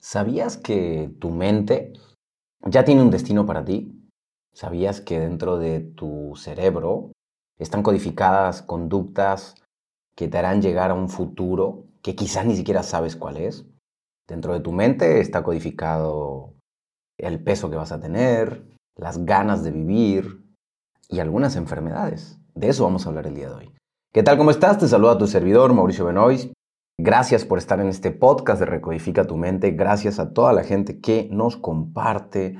¿Sabías 0.00 0.56
que 0.56 1.14
tu 1.18 1.28
mente 1.28 1.92
ya 2.64 2.84
tiene 2.84 3.02
un 3.02 3.10
destino 3.10 3.44
para 3.44 3.66
ti? 3.66 4.08
¿Sabías 4.54 5.02
que 5.02 5.20
dentro 5.20 5.58
de 5.58 5.80
tu 5.80 6.32
cerebro 6.36 7.12
están 7.58 7.82
codificadas 7.82 8.62
conductas 8.62 9.56
que 10.16 10.26
te 10.26 10.38
harán 10.38 10.62
llegar 10.62 10.90
a 10.90 10.94
un 10.94 11.10
futuro 11.10 11.84
que 12.00 12.16
quizás 12.16 12.46
ni 12.46 12.56
siquiera 12.56 12.82
sabes 12.82 13.14
cuál 13.14 13.36
es? 13.36 13.66
Dentro 14.26 14.54
de 14.54 14.60
tu 14.60 14.72
mente 14.72 15.20
está 15.20 15.42
codificado 15.42 16.54
el 17.18 17.42
peso 17.42 17.68
que 17.68 17.76
vas 17.76 17.92
a 17.92 18.00
tener, 18.00 18.64
las 18.96 19.26
ganas 19.26 19.62
de 19.62 19.70
vivir 19.70 20.42
y 21.10 21.20
algunas 21.20 21.56
enfermedades. 21.56 22.38
De 22.54 22.70
eso 22.70 22.84
vamos 22.84 23.04
a 23.04 23.10
hablar 23.10 23.26
el 23.26 23.34
día 23.34 23.48
de 23.50 23.54
hoy. 23.54 23.74
¿Qué 24.14 24.22
tal? 24.22 24.38
¿Cómo 24.38 24.50
estás? 24.50 24.78
Te 24.78 24.88
saluda 24.88 25.18
tu 25.18 25.26
servidor 25.26 25.74
Mauricio 25.74 26.06
Benoist. 26.06 26.52
Gracias 27.02 27.46
por 27.46 27.56
estar 27.56 27.80
en 27.80 27.86
este 27.86 28.10
podcast 28.10 28.60
de 28.60 28.66
Recodifica 28.66 29.24
tu 29.24 29.38
mente. 29.38 29.70
Gracias 29.70 30.18
a 30.18 30.34
toda 30.34 30.52
la 30.52 30.64
gente 30.64 31.00
que 31.00 31.30
nos 31.32 31.56
comparte, 31.56 32.58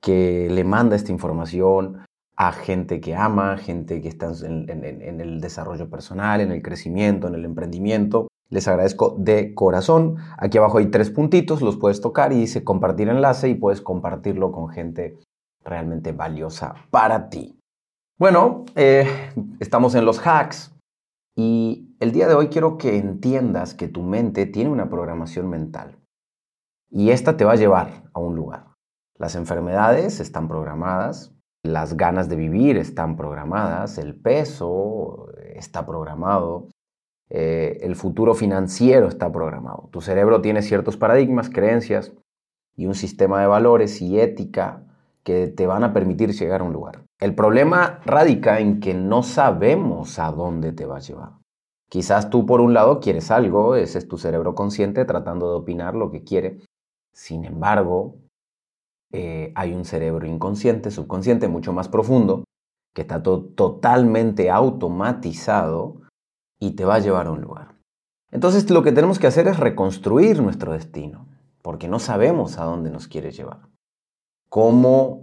que 0.00 0.48
le 0.50 0.64
manda 0.64 0.96
esta 0.96 1.12
información 1.12 1.98
a 2.34 2.52
gente 2.52 3.02
que 3.02 3.14
ama, 3.14 3.58
gente 3.58 4.00
que 4.00 4.08
está 4.08 4.32
en, 4.44 5.20
el 5.20 5.42
desarrollo 5.42 5.90
personal, 5.90 6.40
en 6.40 6.52
el 6.52 6.62
crecimiento, 6.62 7.28
en 7.28 7.34
el 7.34 7.44
emprendimiento. 7.44 8.28
Les 8.48 8.66
agradezco 8.66 9.14
de 9.18 9.52
corazón. 9.52 10.16
Aquí 10.38 10.56
abajo 10.56 10.78
hay 10.78 10.86
tres 10.86 11.10
puntitos, 11.10 11.60
los 11.60 11.76
puedes 11.76 12.00
tocar 12.00 12.32
y 12.32 12.36
dice 12.36 12.64
compartir 12.64 13.10
enlace 13.10 13.50
y 13.50 13.54
puedes 13.56 13.82
compartirlo 13.82 14.52
con 14.52 14.70
gente 14.70 15.18
realmente 15.62 16.12
valiosa 16.12 16.76
para 16.90 17.28
ti. 17.28 17.58
Bueno, 18.18 18.64
eh, 18.74 19.06
estamos 19.60 19.94
en 19.94 20.06
los 20.06 20.18
hacks. 20.26 20.71
Y 21.34 21.96
el 22.00 22.12
día 22.12 22.28
de 22.28 22.34
hoy 22.34 22.48
quiero 22.48 22.76
que 22.76 22.98
entiendas 22.98 23.74
que 23.74 23.88
tu 23.88 24.02
mente 24.02 24.44
tiene 24.46 24.70
una 24.70 24.90
programación 24.90 25.48
mental 25.48 25.98
y 26.90 27.10
esta 27.10 27.36
te 27.38 27.44
va 27.44 27.52
a 27.52 27.56
llevar 27.56 28.10
a 28.12 28.20
un 28.20 28.36
lugar. 28.36 28.66
Las 29.16 29.34
enfermedades 29.34 30.20
están 30.20 30.46
programadas, 30.46 31.34
las 31.62 31.96
ganas 31.96 32.28
de 32.28 32.36
vivir 32.36 32.76
están 32.76 33.16
programadas, 33.16 33.96
el 33.96 34.14
peso 34.14 35.28
está 35.54 35.86
programado, 35.86 36.68
eh, 37.30 37.78
el 37.80 37.96
futuro 37.96 38.34
financiero 38.34 39.08
está 39.08 39.32
programado. 39.32 39.88
Tu 39.90 40.02
cerebro 40.02 40.42
tiene 40.42 40.60
ciertos 40.60 40.98
paradigmas, 40.98 41.48
creencias 41.48 42.12
y 42.76 42.84
un 42.86 42.94
sistema 42.94 43.40
de 43.40 43.46
valores 43.46 44.02
y 44.02 44.20
ética 44.20 44.84
que 45.24 45.48
te 45.48 45.66
van 45.66 45.84
a 45.84 45.92
permitir 45.92 46.32
llegar 46.32 46.60
a 46.60 46.64
un 46.64 46.72
lugar. 46.72 47.04
El 47.20 47.34
problema 47.34 48.00
radica 48.04 48.60
en 48.60 48.80
que 48.80 48.94
no 48.94 49.22
sabemos 49.22 50.18
a 50.18 50.32
dónde 50.32 50.72
te 50.72 50.86
va 50.86 50.96
a 50.96 51.00
llevar. 51.00 51.32
Quizás 51.88 52.30
tú 52.30 52.46
por 52.46 52.60
un 52.60 52.74
lado 52.74 53.00
quieres 53.00 53.30
algo, 53.30 53.76
ese 53.76 53.98
es 53.98 54.08
tu 54.08 54.18
cerebro 54.18 54.54
consciente 54.54 55.04
tratando 55.04 55.50
de 55.50 55.58
opinar 55.58 55.94
lo 55.94 56.10
que 56.10 56.24
quiere. 56.24 56.58
Sin 57.12 57.44
embargo, 57.44 58.16
eh, 59.12 59.52
hay 59.54 59.74
un 59.74 59.84
cerebro 59.84 60.26
inconsciente, 60.26 60.90
subconsciente, 60.90 61.48
mucho 61.48 61.72
más 61.72 61.88
profundo, 61.88 62.44
que 62.94 63.02
está 63.02 63.22
totalmente 63.22 64.50
automatizado 64.50 66.00
y 66.58 66.72
te 66.72 66.84
va 66.84 66.94
a 66.94 67.00
llevar 67.00 67.26
a 67.26 67.32
un 67.32 67.42
lugar. 67.42 67.76
Entonces 68.30 68.70
lo 68.70 68.82
que 68.82 68.92
tenemos 68.92 69.18
que 69.18 69.26
hacer 69.26 69.46
es 69.46 69.58
reconstruir 69.58 70.42
nuestro 70.42 70.72
destino, 70.72 71.28
porque 71.60 71.88
no 71.88 71.98
sabemos 71.98 72.58
a 72.58 72.64
dónde 72.64 72.90
nos 72.90 73.06
quiere 73.06 73.30
llevar. 73.30 73.68
¿Cómo 74.52 75.22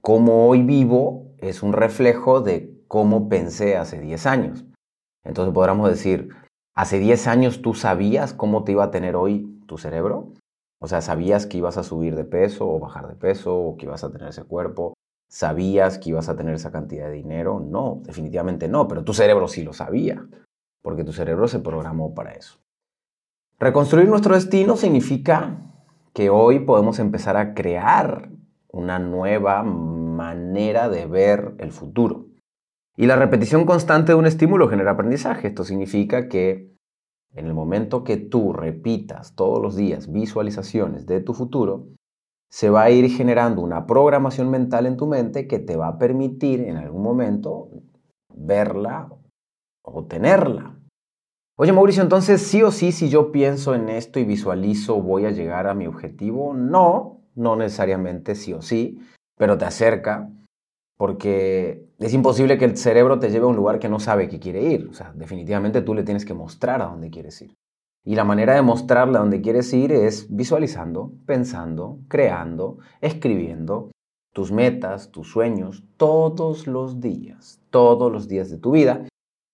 cómo 0.00 0.48
hoy 0.48 0.64
vivo 0.64 1.36
es 1.38 1.62
un 1.62 1.72
reflejo 1.72 2.40
de 2.40 2.82
cómo 2.88 3.28
pensé 3.28 3.76
hace 3.76 4.00
10 4.00 4.26
años. 4.26 4.64
Entonces 5.24 5.54
podríamos 5.54 5.88
decir, 5.88 6.30
hace 6.74 6.98
10 6.98 7.28
años 7.28 7.62
tú 7.62 7.74
sabías 7.74 8.34
cómo 8.34 8.64
te 8.64 8.72
iba 8.72 8.82
a 8.82 8.90
tener 8.90 9.14
hoy 9.14 9.62
tu 9.68 9.78
cerebro. 9.78 10.32
O 10.80 10.88
sea, 10.88 11.02
sabías 11.02 11.46
que 11.46 11.58
ibas 11.58 11.76
a 11.76 11.84
subir 11.84 12.16
de 12.16 12.24
peso 12.24 12.68
o 12.68 12.80
bajar 12.80 13.06
de 13.06 13.14
peso 13.14 13.56
o 13.56 13.76
que 13.76 13.86
ibas 13.86 14.02
a 14.02 14.10
tener 14.10 14.30
ese 14.30 14.42
cuerpo. 14.42 14.94
¿Sabías 15.30 15.98
que 15.98 16.10
ibas 16.10 16.28
a 16.28 16.34
tener 16.34 16.54
esa 16.54 16.72
cantidad 16.72 17.06
de 17.06 17.12
dinero? 17.12 17.60
No, 17.60 18.00
definitivamente 18.02 18.66
no, 18.66 18.88
pero 18.88 19.04
tu 19.04 19.14
cerebro 19.14 19.46
sí 19.46 19.62
lo 19.62 19.72
sabía, 19.72 20.26
porque 20.82 21.04
tu 21.04 21.12
cerebro 21.12 21.46
se 21.46 21.60
programó 21.60 22.12
para 22.12 22.32
eso. 22.32 22.58
Reconstruir 23.60 24.08
nuestro 24.08 24.34
destino 24.34 24.76
significa 24.76 25.60
que 26.12 26.28
hoy 26.28 26.60
podemos 26.60 26.98
empezar 26.98 27.36
a 27.36 27.54
crear 27.54 28.30
una 28.70 28.98
nueva 28.98 29.62
manera 29.62 30.88
de 30.88 31.06
ver 31.06 31.54
el 31.58 31.72
futuro. 31.72 32.26
Y 32.96 33.06
la 33.06 33.16
repetición 33.16 33.64
constante 33.64 34.12
de 34.12 34.18
un 34.18 34.26
estímulo 34.26 34.68
genera 34.68 34.92
aprendizaje. 34.92 35.48
Esto 35.48 35.64
significa 35.64 36.28
que 36.28 36.74
en 37.34 37.46
el 37.46 37.54
momento 37.54 38.04
que 38.04 38.16
tú 38.16 38.52
repitas 38.52 39.34
todos 39.34 39.62
los 39.62 39.76
días 39.76 40.10
visualizaciones 40.10 41.06
de 41.06 41.20
tu 41.20 41.34
futuro, 41.34 41.86
se 42.50 42.70
va 42.70 42.82
a 42.82 42.90
ir 42.90 43.10
generando 43.10 43.60
una 43.60 43.86
programación 43.86 44.50
mental 44.50 44.86
en 44.86 44.96
tu 44.96 45.06
mente 45.06 45.46
que 45.46 45.58
te 45.58 45.76
va 45.76 45.88
a 45.88 45.98
permitir 45.98 46.60
en 46.60 46.76
algún 46.76 47.02
momento 47.02 47.68
verla 48.34 49.10
o 49.82 50.04
tenerla. 50.06 50.78
Oye 51.56 51.72
Mauricio, 51.72 52.02
entonces 52.02 52.40
sí 52.40 52.62
o 52.62 52.70
sí, 52.70 52.92
si 52.92 53.08
yo 53.08 53.32
pienso 53.32 53.74
en 53.74 53.88
esto 53.88 54.18
y 54.18 54.24
visualizo, 54.24 55.02
voy 55.02 55.26
a 55.26 55.30
llegar 55.30 55.66
a 55.66 55.74
mi 55.74 55.86
objetivo. 55.86 56.54
No, 56.54 57.17
no 57.38 57.56
necesariamente 57.56 58.34
sí 58.34 58.52
o 58.52 58.60
sí, 58.60 59.00
pero 59.36 59.56
te 59.56 59.64
acerca 59.64 60.30
porque 60.98 61.86
es 61.98 62.12
imposible 62.12 62.58
que 62.58 62.64
el 62.64 62.76
cerebro 62.76 63.20
te 63.20 63.30
lleve 63.30 63.44
a 63.44 63.48
un 63.48 63.56
lugar 63.56 63.78
que 63.78 63.88
no 63.88 64.00
sabe 64.00 64.28
que 64.28 64.40
quiere 64.40 64.62
ir. 64.62 64.88
O 64.90 64.94
sea, 64.94 65.12
definitivamente 65.14 65.80
tú 65.80 65.94
le 65.94 66.02
tienes 66.02 66.24
que 66.24 66.34
mostrar 66.34 66.82
a 66.82 66.86
dónde 66.86 67.08
quieres 67.08 67.40
ir. 67.40 67.54
Y 68.04 68.16
la 68.16 68.24
manera 68.24 68.54
de 68.54 68.62
mostrarle 68.62 69.16
a 69.16 69.20
dónde 69.20 69.40
quieres 69.40 69.72
ir 69.72 69.92
es 69.92 70.26
visualizando, 70.34 71.12
pensando, 71.24 72.00
creando, 72.08 72.78
escribiendo 73.00 73.92
tus 74.34 74.50
metas, 74.50 75.10
tus 75.10 75.30
sueños, 75.30 75.84
todos 75.96 76.66
los 76.66 77.00
días, 77.00 77.60
todos 77.70 78.10
los 78.10 78.26
días 78.26 78.50
de 78.50 78.58
tu 78.58 78.72
vida. 78.72 79.06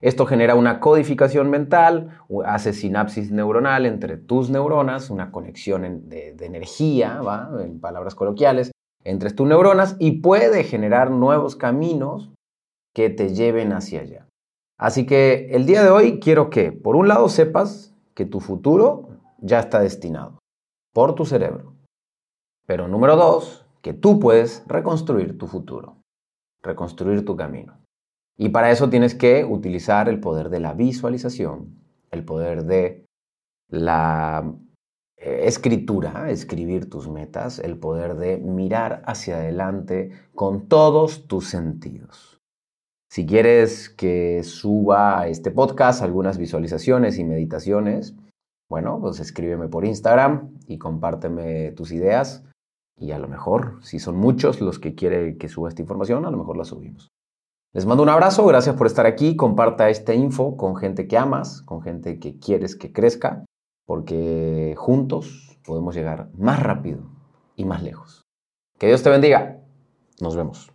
Esto 0.04 0.26
genera 0.26 0.54
una 0.54 0.80
codificación 0.80 1.48
mental, 1.48 2.20
hace 2.44 2.74
sinapsis 2.74 3.30
neuronal 3.30 3.86
entre 3.86 4.18
tus 4.18 4.50
neuronas, 4.50 5.08
una 5.08 5.32
conexión 5.32 6.10
de, 6.10 6.36
energía, 6.40 7.22
en 7.58 7.80
palabras 7.80 8.14
coloquiales, 8.14 8.70
entre 9.02 9.30
tus 9.30 9.48
neuronas 9.48 9.96
y 9.98 10.20
puede 10.20 10.62
generar 10.62 11.10
nuevos 11.10 11.56
caminos 11.56 12.30
que 12.92 13.08
te 13.08 13.34
lleven 13.34 13.72
hacia 13.72 14.02
allá. 14.02 14.26
Así 14.78 15.06
que 15.06 15.48
el 15.52 15.64
día 15.64 15.82
de 15.82 15.88
hoy 15.88 16.20
quiero 16.20 16.50
que, 16.50 16.70
por 16.70 16.96
un 16.96 17.08
lado, 17.08 17.30
sepas 17.30 17.94
que 18.12 18.26
tu 18.26 18.40
futuro 18.40 19.08
ya 19.38 19.58
está 19.60 19.80
destinado 19.80 20.38
por 20.92 21.14
tu 21.14 21.24
cerebro. 21.24 21.72
Pero 22.66 22.88
número 22.88 23.16
dos, 23.16 23.64
que 23.80 23.94
tú 23.94 24.20
puedes 24.20 24.64
reconstruir 24.66 25.38
tu 25.38 25.46
futuro, 25.46 25.96
reconstruir 26.62 27.24
tu 27.24 27.36
camino. 27.36 27.83
Y 28.36 28.48
para 28.48 28.70
eso 28.70 28.90
tienes 28.90 29.14
que 29.14 29.44
utilizar 29.44 30.08
el 30.08 30.20
poder 30.20 30.48
de 30.50 30.60
la 30.60 30.74
visualización, 30.74 31.78
el 32.10 32.24
poder 32.24 32.64
de 32.64 33.06
la 33.68 34.52
eh, 35.16 35.42
escritura, 35.44 36.30
escribir 36.30 36.90
tus 36.90 37.08
metas, 37.08 37.58
el 37.58 37.78
poder 37.78 38.16
de 38.16 38.38
mirar 38.38 39.02
hacia 39.06 39.36
adelante 39.36 40.10
con 40.34 40.68
todos 40.68 41.26
tus 41.28 41.48
sentidos. 41.48 42.40
Si 43.08 43.26
quieres 43.26 43.88
que 43.88 44.42
suba 44.42 45.20
a 45.20 45.28
este 45.28 45.52
podcast 45.52 46.02
algunas 46.02 46.36
visualizaciones 46.36 47.18
y 47.18 47.24
meditaciones, 47.24 48.16
bueno, 48.68 48.98
pues 49.00 49.20
escríbeme 49.20 49.68
por 49.68 49.84
Instagram 49.84 50.58
y 50.66 50.78
compárteme 50.78 51.70
tus 51.72 51.92
ideas 51.92 52.42
y 52.98 53.12
a 53.12 53.18
lo 53.20 53.28
mejor, 53.28 53.78
si 53.82 54.00
son 54.00 54.16
muchos 54.16 54.60
los 54.60 54.80
que 54.80 54.96
quieren 54.96 55.38
que 55.38 55.48
suba 55.48 55.68
esta 55.68 55.82
información, 55.82 56.26
a 56.26 56.30
lo 56.32 56.38
mejor 56.38 56.56
la 56.56 56.64
subimos. 56.64 57.13
Les 57.74 57.86
mando 57.86 58.04
un 58.04 58.08
abrazo, 58.08 58.46
gracias 58.46 58.76
por 58.76 58.86
estar 58.86 59.04
aquí. 59.04 59.34
Comparta 59.34 59.90
esta 59.90 60.14
info 60.14 60.56
con 60.56 60.76
gente 60.76 61.08
que 61.08 61.18
amas, 61.18 61.60
con 61.60 61.82
gente 61.82 62.20
que 62.20 62.38
quieres 62.38 62.76
que 62.76 62.92
crezca, 62.92 63.44
porque 63.84 64.74
juntos 64.76 65.58
podemos 65.66 65.96
llegar 65.96 66.30
más 66.34 66.62
rápido 66.62 67.02
y 67.56 67.64
más 67.64 67.82
lejos. 67.82 68.22
Que 68.78 68.86
Dios 68.86 69.02
te 69.02 69.10
bendiga. 69.10 69.58
Nos 70.20 70.36
vemos. 70.36 70.73